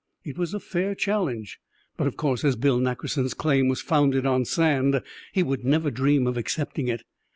[0.25, 1.59] It was a fair challenge;
[1.95, 6.25] but of course, as Bill Nackerson's claim was founded on sand, he would never dream
[6.25, 7.03] of accepting it.